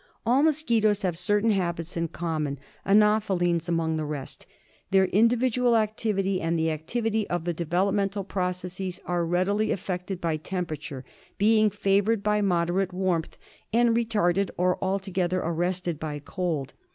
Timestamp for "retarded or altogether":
13.95-15.39